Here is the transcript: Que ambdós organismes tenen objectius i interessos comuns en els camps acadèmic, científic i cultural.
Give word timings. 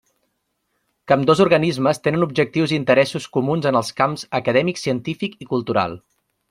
Que 1.11 1.13
ambdós 1.15 1.41
organismes 1.45 2.01
tenen 2.07 2.27
objectius 2.29 2.73
i 2.75 2.81
interessos 2.83 3.31
comuns 3.39 3.71
en 3.73 3.81
els 3.83 3.93
camps 4.03 4.29
acadèmic, 4.43 4.85
científic 4.89 5.41
i 5.47 5.55
cultural. 5.57 6.01